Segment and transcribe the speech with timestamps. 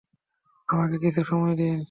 [0.69, 1.79] আমাকে কিছু সময় দিন।